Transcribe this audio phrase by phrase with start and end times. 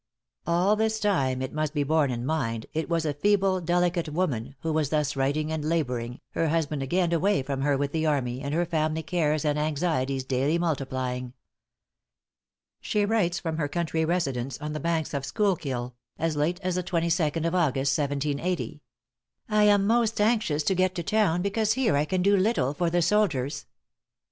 [0.47, 4.55] All this time, it must be borne in mind, it was a feeble, delicate woman,
[4.61, 8.41] who was thus writing and laboring, her husband again away from her with the army,
[8.41, 11.33] and her family cares and anxieties daily multiplying.
[12.79, 16.81] She writes from her country residence on the banks of Schuylkill, as late as the
[16.83, 17.45] 22nd.
[17.45, 18.81] of August, 1780:
[19.49, 22.89] "I am most anxious to get to town, because here I can do little for
[22.89, 23.67] the soldiers."